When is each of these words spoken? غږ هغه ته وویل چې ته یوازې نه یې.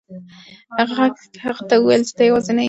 غږ 0.97 1.11
هغه 1.43 1.61
ته 1.69 1.75
وویل 1.79 2.03
چې 2.07 2.13
ته 2.17 2.23
یوازې 2.29 2.51
نه 2.55 2.57
یې. 2.57 2.59